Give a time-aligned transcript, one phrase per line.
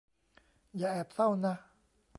[0.77, 1.53] อย่าแอบเศร้านะ